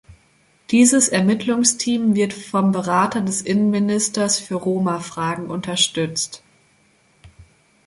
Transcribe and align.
Dieses 0.71 1.09
Ermittlungsteam 1.09 2.15
wird 2.15 2.33
vom 2.33 2.71
Berater 2.71 3.21
des 3.21 3.43
Innenministers 3.43 4.39
für 4.39 4.55
Roma-Fragen 4.55 5.45
unterstützt. 5.45 6.41